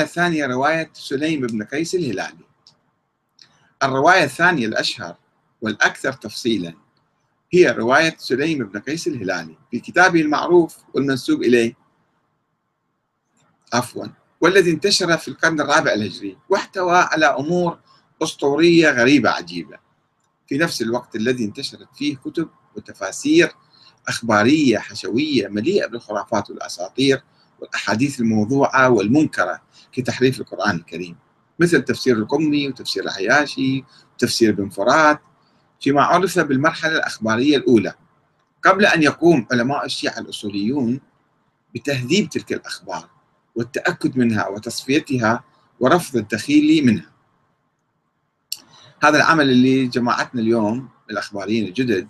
[0.00, 2.44] الثانية رواية سليم بن قيس الهلالي.
[3.82, 5.16] الرواية الثانية الأشهر
[5.62, 6.74] والأكثر تفصيلا
[7.52, 11.76] هي رواية سليم بن قيس الهلالي في كتابه المعروف والمنسوب إليه.
[13.72, 14.06] عفوا
[14.40, 17.78] والذي انتشر في القرن الرابع الهجري واحتوى على أمور
[18.22, 19.78] أسطورية غريبة عجيبة.
[20.46, 23.52] في نفس الوقت الذي انتشرت فيه كتب وتفاسير
[24.08, 27.22] أخبارية حشوية مليئة بالخرافات والأساطير
[27.62, 31.16] والأحاديث الموضوعة والمنكرة كتحريف القرآن الكريم.
[31.58, 35.20] مثل تفسير القمي وتفسير العياشي وتفسير ابن فرات
[35.80, 37.94] فيما عرف بالمرحلة الأخبارية الأولى.
[38.64, 41.00] قبل أن يقوم علماء الشيعة الأصوليون
[41.74, 43.08] بتهذيب تلك الأخبار
[43.54, 45.44] والتأكد منها وتصفيتها
[45.80, 47.12] ورفض الدخيل منها.
[49.02, 52.08] هذا العمل اللي جماعتنا اليوم الأخباريين الجدد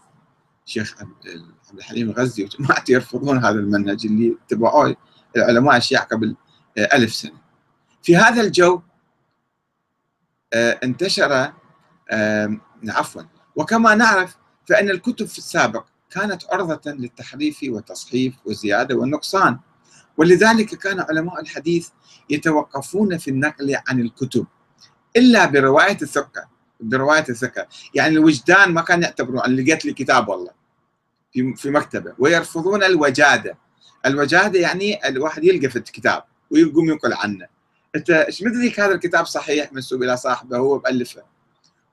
[0.67, 4.97] الشيخ عبد الحليم الغزي وجماعته يرفضون هذا المنهج اللي اتبعوه
[5.37, 6.37] العلماء الشيعة قبل
[6.79, 7.43] ألف سنة.
[8.03, 8.83] في هذا الجو
[10.53, 11.53] آه، انتشر
[12.89, 13.23] عفوا.
[13.57, 14.37] وكما نعرف
[14.69, 19.59] فإن الكتب في السابق كانت عرضة للتحريف والتصحيف والزيادة والنقصان.
[20.17, 21.89] ولذلك كان علماء الحديث
[22.31, 24.47] يتوقفون في النقل عن الكتب
[25.17, 26.49] إلا برواية الثقة.
[26.81, 27.67] برواية الثقة.
[27.95, 30.51] يعني الوجدان ما كان يعتبرون أن لقيت لي كتاب والله
[31.57, 32.15] في مكتبة.
[32.19, 33.59] ويرفضون الوجادة.
[34.07, 37.47] الوجادة يعني الواحد يلقى في الكتاب ويقوم ينقل عنه.
[37.97, 41.23] أنت إيش مدريك هذا الكتاب صحيح منسوب إلى صاحبه هو مؤلفه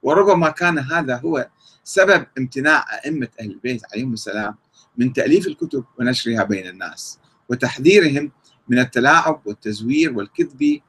[0.04, 1.50] وربما كان هذا هو
[1.84, 4.56] سبب امتناع أئمة أهل البيت عليهم السلام
[4.98, 8.32] من تأليف الكتب ونشرها بين الناس وتحذيرهم
[8.68, 10.82] من التلاعب والتزوير والكذب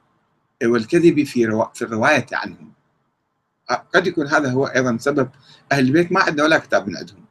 [0.63, 1.65] والكذب في.
[1.73, 2.71] في الرواية عنهم.
[3.93, 5.29] قد يكون هذا هو أيضا سبب
[5.71, 7.25] أهل البيت ما عندنا ولا كتاب من عندهم.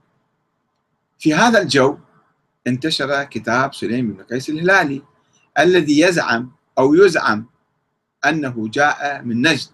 [1.19, 1.99] في هذا الجو
[2.67, 5.03] انتشر كتاب سليم بن قيس الهلالي
[5.59, 7.47] الذي يزعم أو يزعم
[8.27, 9.71] أنه جاء من نجد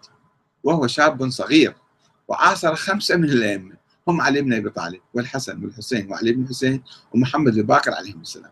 [0.65, 1.75] وهو شاب صغير
[2.29, 3.77] وعاصر خمسة من الأئمة
[4.09, 6.83] هم علي بن أبي طالب والحسن والحسين وعلي بن الحسين
[7.13, 8.51] ومحمد بن باقر عليهم السلام.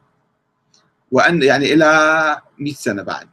[1.10, 1.86] وان يعني إلى
[2.58, 3.28] 100 سنة بعد.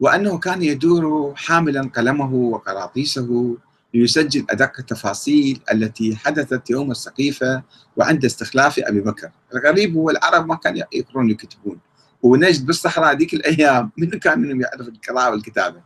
[0.00, 3.56] وأنه كان يدور حاملا قلمه وقراطيسه
[3.94, 7.62] ليسجل أدق التفاصيل التي حدثت يوم السقيفة
[7.96, 11.78] وعند استخلاف أبي بكر، الغريب هو العرب ما كانوا يقرون يكتبون.
[12.22, 15.80] ونجد بالصحراء ذيك الأيام من كان منهم يعرف القراءة والكتابة.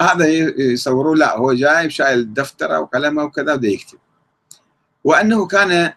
[0.00, 0.26] هذا
[0.58, 3.98] يصوروا لا هو جايب شايل دفترة وقلمه وكذا وده يكتب.
[5.04, 5.92] وأنه كان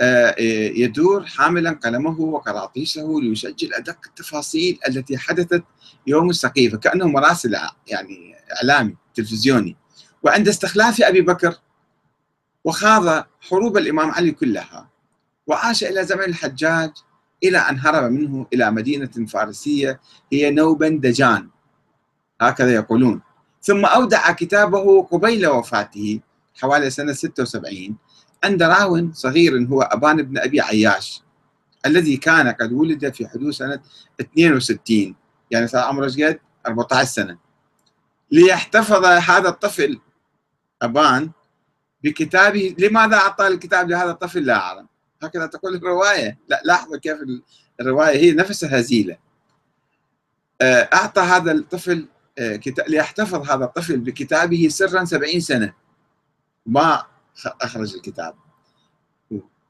[0.00, 0.34] آه،
[0.76, 5.64] يدور حاملا قلمه وقراطيسه ليسجل أدق التفاصيل التي حدثت
[6.06, 9.76] يوم السقيفة كأنه مراسل يعني إعلامي تلفزيوني.
[10.26, 11.54] وعند استخلاف أبي بكر
[12.64, 14.88] وخاض حروب الإمام علي كلها
[15.46, 16.90] وعاش إلى زمن الحجاج
[17.44, 20.00] إلى أن هرب منه إلى مدينة فارسية
[20.32, 21.48] هي نوبندجان
[22.40, 23.22] هكذا يقولون.
[23.62, 26.20] ثم أودع كتابه قبيل وفاته
[26.54, 27.96] حوالي سنة 76
[28.44, 31.22] عند راو صغير هو أبان بن أبي عياش
[31.86, 33.80] الذي كان قد ولد في حدود سنة
[34.20, 35.14] 62
[35.50, 37.38] يعني صار عمره قد؟ 14 سنة.
[38.30, 40.00] ليحتفظ هذا الطفل
[40.82, 41.30] أبان
[42.04, 44.86] بكتابه لماذا أعطى الكتاب لهذا الطفل؟ لا أعلم.
[45.22, 46.38] هكذا تقول الرواية.
[46.48, 47.18] لا لاحظوا كيف
[47.80, 49.16] الرواية هي نفسها هزيلة.
[50.60, 55.72] آه، أعطى هذا الطفل آه، ليحتفظ هذا الطفل بكتابه سرا سبعين سنة.
[56.66, 57.02] ما
[57.46, 58.34] أخرج الكتاب.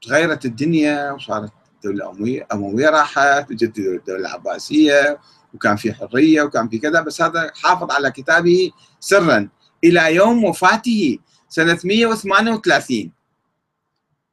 [0.01, 5.19] تغيرت الدنيا وصارت الدولة الأموية أموية راحت وجت الدولة العباسية
[5.53, 9.49] وكان في حرية وكان في كذا بس هذا حافظ على كتابه سرا.
[9.83, 13.11] إلى يوم وفاته سنة 138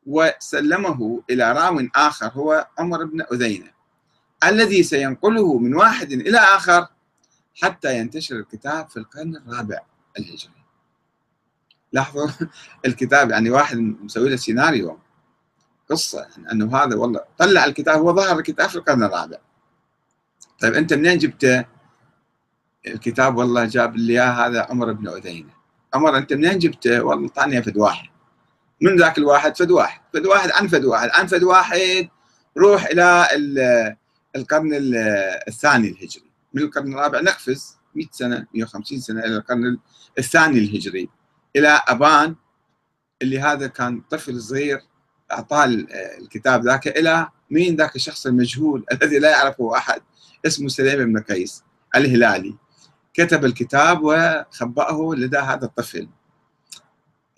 [0.06, 3.74] وسلمه إلى راو آخر هو عمر بن أذينة
[4.44, 6.86] الذي سينقله من واحد إلى آخر
[7.62, 9.78] حتى ينتشر الكتاب في القرن الرابع
[10.18, 10.64] الهجري.
[11.92, 12.28] لاحظوا
[12.86, 14.98] الكتاب يعني واحد مسوي له سيناريو.
[15.90, 19.38] قصة يعني أنه هذا والله طلع الكتاب هو ظهر الكتاب في القرن الرابع.
[20.60, 21.64] طيب أنت منين جبته؟
[22.86, 25.50] الكتاب والله جاب لي هذا عمر بن أذينة
[25.94, 28.08] عمر أنت منين جبته؟ والله طعني فد واحد.
[28.80, 30.00] من ذاك الواحد؟ فد واحد.
[30.14, 31.08] فد واحد عن فد واحد.
[31.12, 32.08] عن فد واحد
[32.58, 33.28] روح إلى
[34.36, 34.70] القرن
[35.48, 36.30] الثاني الهجري.
[36.54, 39.78] من القرن الرابع نقفز 100 سنة 150 سنة إلى القرن
[40.18, 41.08] الثاني الهجري.
[41.56, 42.34] إلى أبان
[43.22, 44.80] اللي هذا كان طفل صغير
[45.32, 45.64] أعطاه
[46.20, 50.02] الكتاب ذاك إلى مين ذاك الشخص المجهول الذي لا يعرفه أحد؟
[50.46, 51.62] اسمه سليم بن قيس
[51.96, 52.54] الهلالي.
[53.14, 56.08] كتب الكتاب وخبأه لدى هذا الطفل.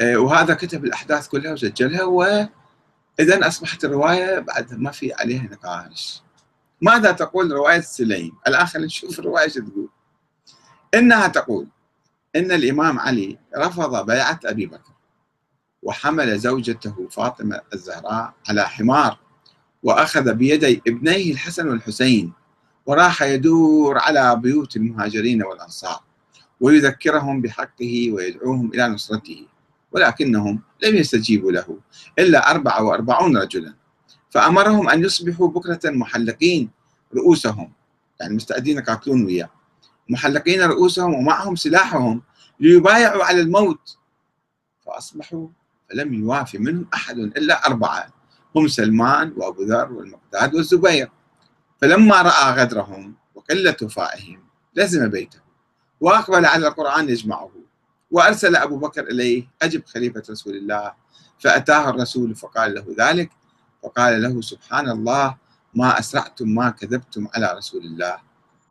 [0.00, 6.22] آه، وهذا كتب الأحداث كلها وسجلها واذا أصبحت الرواية بعد ما في عليها نقاش.
[6.82, 9.88] ماذا تقول رواية سليم؟ الآن خلينا نشوف الرواية شو تقول.
[10.94, 11.66] إنها تقول
[12.36, 14.92] إن الإمام علي رفض بيعة أبي بكر
[15.82, 19.18] وحمل زوجته فاطمة الزهراء على حمار
[19.82, 22.32] وأخذ بيدي ابنيه الحسن والحسين
[22.86, 26.00] وراح يدور على بيوت المهاجرين والأنصار
[26.60, 29.46] ويذكرهم بحقه ويدعوهم إلى نصرته
[29.92, 31.78] ولكنهم لم يستجيبوا له
[32.18, 33.74] إلا 44 رجلا.
[34.30, 36.70] فأمرهم أن يصبحوا بكرة محلقين
[37.14, 37.72] رؤوسهم
[38.20, 39.50] يعني مستعدين يقاتلون وياه.
[40.08, 42.22] محلقين رؤوسهم ومعهم سلاحهم
[42.60, 43.98] ليبايعوا على الموت.
[44.86, 45.48] فأصبحوا
[45.90, 48.08] فلم يوافي منهم أحد إلا أربعة
[48.56, 51.10] هم سلمان وأبو ذر والمقداد والزبير.
[51.80, 54.44] فلما رأى غدرهم وقلة وفائهم
[54.76, 55.38] لزم بيته
[56.00, 57.50] وأقبل على القرآن يجمعه
[58.10, 60.92] وأرسل أبو بكر إليه أجب خليفة رسول الله.
[61.38, 63.30] فأتاه الرسول فقال له ذلك
[63.82, 65.36] فقال له سبحان الله
[65.74, 68.16] ما أسرعتم ما كذبتم على رسول الله.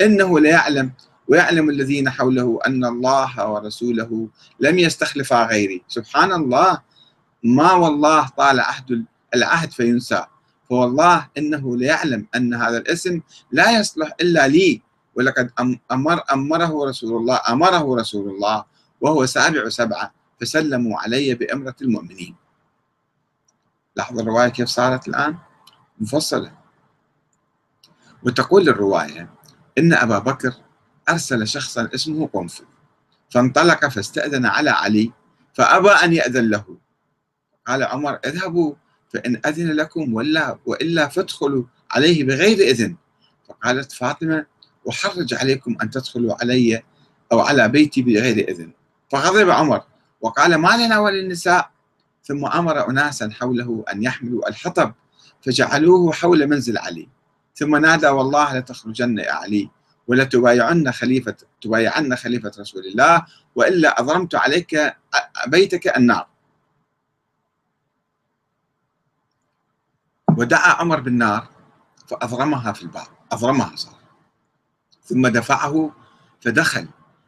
[0.02, 0.92] إنه ليعلم
[1.28, 4.28] ويعلم الذين حوله أن الله ورسوله
[4.60, 5.84] لم يستخلفا غيري.
[5.88, 6.82] سبحان الله
[7.44, 9.06] ما والله طال عهد
[9.36, 10.26] العهد فينسى.
[10.76, 14.82] فوالله إنه ليعلم أن هذا الاسم لا يصلح إلا لي.
[15.16, 15.52] ولقد
[15.92, 18.66] أمر أمره رسول الله أمره رسول الله
[19.02, 22.36] وهو سابع سبعة فسلموا علي بأمرة المؤمنين.
[23.96, 25.38] لاحظوا الرواية كيف صارت الآن؟
[26.00, 26.52] مفصلة.
[28.24, 29.30] وتقول الرواية
[29.78, 30.54] إن أبا بكر
[31.10, 32.64] أرسل شخصا اسمه قنفذ
[33.30, 35.12] فانطلق فاستأذن على علي
[35.54, 36.78] فأبى أن يأذن له.
[37.68, 38.76] قال عمر اذهبوا.
[39.16, 42.96] فإن أذن لكم ولا وإلا فادخلوا عليه بغير إذن.
[43.50, 44.46] فقالت فاطمة
[44.90, 46.84] أحرج عليكم أن تدخلوا علي
[47.32, 48.72] أو على بيتي بغير إذن.
[49.12, 49.84] فغضب عمر
[50.22, 51.70] وقال ما لنا وللنساء.
[52.24, 54.94] ثم أمر أناسا حوله أن يحملوا الحطب
[55.42, 57.08] فجعلوه حول منزل علي.
[57.56, 59.70] ثم نادى والله لتخرجن يا علي
[60.08, 63.26] ولتبايعن خليفة تبايعن خليفة رسول الله
[63.56, 64.96] وإلا أضرمت عليك
[65.48, 66.28] بيتك النار.
[70.38, 71.48] ودعا عمر بالنار
[72.08, 73.96] فأضرمها في الباب أضرمها صار.
[75.04, 75.92] ثم دفعه
[76.42, 76.88] فدخل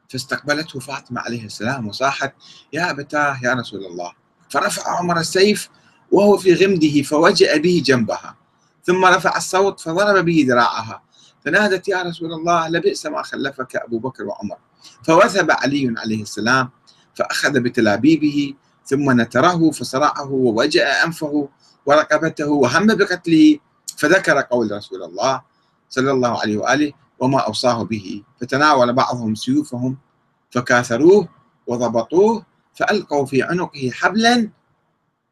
[0.09, 2.33] فاستقبلته فاطمة عليه السلام وصاحت
[2.73, 4.11] يا أبتاه يا رسول الله.
[4.49, 5.69] فرفع عمر السيف
[6.11, 8.35] وهو في غمده فوجأ به جنبها.
[8.83, 11.01] ثم رفع الصوت فضرب به ذراعها.
[11.45, 14.57] فنادت يا رسول الله لبئس ما خلفك أبو بكر وعمر.
[15.03, 16.69] فوثب علي عليه السلام
[17.15, 18.53] فأخذ بتلابيبه
[18.85, 21.49] ثم نتره فصرعه ووجأ أنفه
[21.87, 23.59] ورقبته وهم بقتله
[23.97, 25.41] فذكر قول رسول الله
[25.89, 28.23] صلى الله عليه وآله وما أوصاه به.
[28.41, 29.97] فتناول بعضهم سيوفهم
[30.51, 31.27] فكاثروه
[31.67, 34.49] وضبطوه فألقوا في عنقه حبلا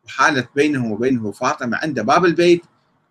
[0.06, 2.64] وحالت بينه وبينه فاطمة عند باب البيت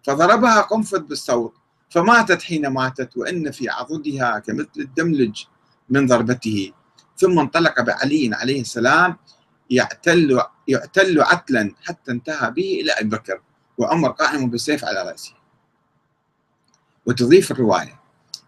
[0.02, 1.55] فضربها قنفذ بالصوت
[1.91, 5.44] فماتت حين ماتت وإن في عضدها كمثل الدملج
[5.88, 6.73] من ضربته.
[7.17, 9.17] ثم انطلق بعلي عليه السلام
[9.70, 13.40] يعتل يعتل عتلا حتى انتهى به إلى أبي بكر
[13.78, 15.34] وعمر قائم بالسيف على رأسه.
[17.06, 18.00] وتضيف الرواية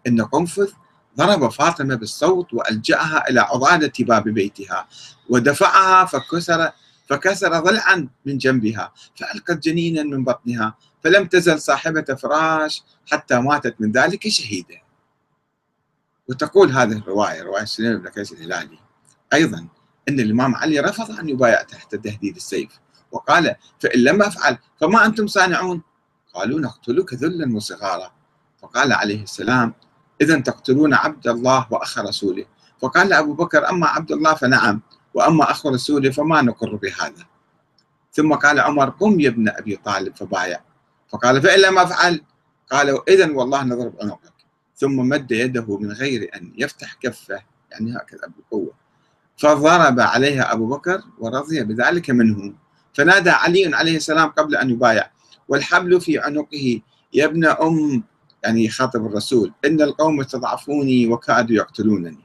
[0.07, 0.71] أن قنفذ
[1.17, 4.87] ضرب فاطمة بالصوت وألجأها إلى عضادة باب بيتها
[5.29, 6.71] ودفعها فكسر
[7.09, 13.91] فكسر ضلعا من جنبها فألقت جنينا من بطنها فلم تزل صاحبة فراش حتى ماتت من
[13.91, 14.81] ذلك شهيدة
[16.29, 18.79] وتقول هذه الرواية رواية سليم بن قيس الهلالي
[19.33, 19.67] أيضا
[20.09, 22.79] أن الإمام علي رفض أن يبايع تحت تهديد السيف.
[23.11, 25.81] وقال فإن لم أفعل فما أنتم صانعون؟
[26.33, 28.11] قالوا نقتلك ذلا وصغارا.
[28.61, 29.73] فقال عليه السلام
[30.21, 32.45] إذا تقتلون عبد الله وأخ رسوله.
[32.81, 34.81] فقال أبو بكر أما عبد الله فنعم
[35.13, 37.25] وأما أخ رسوله فما نقر بهذا.
[38.11, 40.61] ثم قال عمر قم يا ابن أبي طالب فبايع.
[41.09, 42.21] فقال فإن لم أفعل؟
[42.71, 44.33] قالوا إذا والله نضرب عنقك.
[44.75, 48.86] ثم مد يده من غير أن يفتح كفه يعني هكذا بالقوة
[49.37, 52.53] فضرب عليها أبو بكر ورضي بذلك منه.
[52.93, 55.11] فنادى علي عليه السلام قبل أن يبايع.
[55.47, 56.81] والحبل في عنقه
[57.13, 58.03] يا ابن أم.
[58.43, 59.53] يعني يخاطب الرسول.
[59.65, 62.23] إن القوم استضعفوني وكادوا يقتلونني.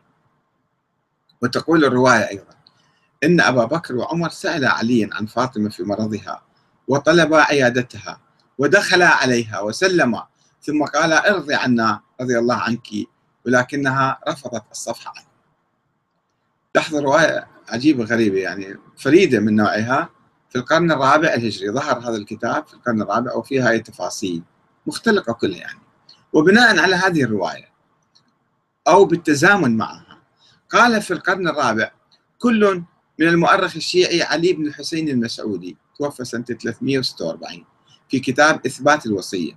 [1.43, 2.55] وتقول الرواية أيضا.
[3.25, 6.43] إن أبا بكر وعمر سأل عليا عن فاطمة في مرضها
[6.89, 8.21] وطلبا عيادتها
[8.59, 10.27] ودخلا عليها وسلما
[10.63, 12.89] ثم قال ارضي عنا رضي الله عنك.
[13.47, 15.13] ولكنها رفضت الصفحة.
[15.17, 15.32] عنه
[16.75, 20.11] لاحظ رواية عجيبة غريبة يعني فريدة من نوعها
[20.51, 24.43] في القرن الرابع الهجري ظهر هذا الكتاب في القرن الرابع وفيها هاي التفاصيل
[24.87, 25.81] مختلقة كلها يعني.
[26.33, 27.73] وبناء على هذه الرواية
[28.89, 30.19] أو بالتزامن معها
[30.71, 31.91] قال في القرن الرابع
[32.39, 32.83] كل
[33.19, 37.65] من المؤرخ الشيعي علي بن الحسين المسعودي توفى سنة 346
[38.09, 39.53] في كتاب إثبات الوصية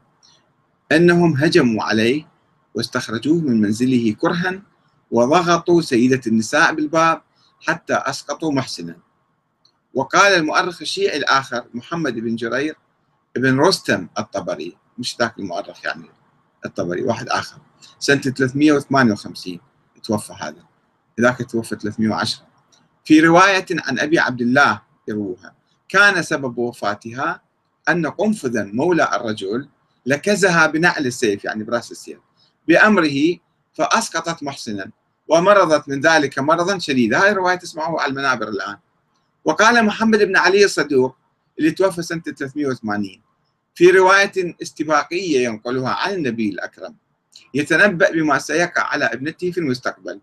[0.91, 2.27] أنهم هجموا عليه
[2.75, 4.61] واستخرجوه من منزله كرها
[5.15, 7.21] وضغطوا سيدة النساء بالباب
[7.67, 8.97] حتى أسقطوا محسنا.
[9.93, 12.75] وقال المؤرخ الشيعي الآخر محمد بن جرير
[13.35, 16.09] بن رستم الطبري مش ذاك المؤرخ يعني
[16.65, 17.57] الطبري واحد آخر
[17.99, 19.59] سنة 358
[20.03, 20.63] توفى هذا.
[21.21, 22.45] ذاك توفى 310
[23.05, 25.55] في رواية عن أبي عبد الله يروها
[25.89, 27.41] كان سبب وفاتها
[27.89, 29.69] أن قنفذا مولى الرجل
[30.05, 32.19] لكزها بنعل السيف يعني براس السيف
[32.67, 33.37] بأمره
[33.73, 34.91] فأسقطت محسنا.
[35.27, 37.23] ومرضت من ذلك مرضا شديدا.
[37.23, 38.77] هاي الرواية تسمعوها على المنابر الآن.
[39.45, 41.15] وقال محمد بن علي الصدوق
[41.59, 43.21] اللي توفى سنة 380
[43.75, 46.95] في رواية استباقية ينقلها عن النبي الأكرم
[47.53, 50.21] يتنبأ بما سيقع على ابنته في المستقبل.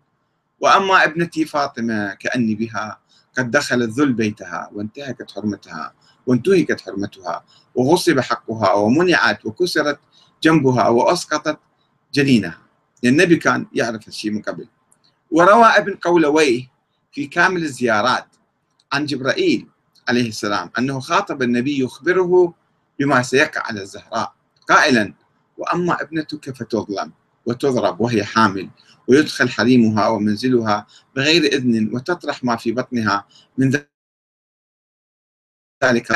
[0.60, 2.98] وأما ابنتي فاطمة كأني بها
[3.38, 5.94] قد دخل الذل بيتها وانتهكت حرمتها
[6.26, 7.44] وانتهكت حرمتها
[7.74, 9.98] وغصب حقها ومنعت وكسرت
[10.42, 11.58] جنبها وأسقطت
[12.14, 12.58] جنينها.
[13.04, 14.68] النبي كان يعرف الشيء من قبل.
[15.32, 16.72] وروى ابن قولويه
[17.12, 18.26] في كامل الزيارات
[18.92, 19.68] عن جبرائيل
[20.08, 22.54] عليه السلام أنه خاطب النبي يخبره
[22.98, 24.34] بما سيقع على الزهراء
[24.68, 25.14] قائلا
[25.58, 27.12] وأما ابنتك فتظلم
[27.46, 28.70] وتضرب وهي حامل
[29.08, 30.86] ويدخل حريمها ومنزلها
[31.16, 33.26] بغير إذن وتطرح ما في بطنها
[33.58, 33.70] من
[35.84, 36.12] ذلك.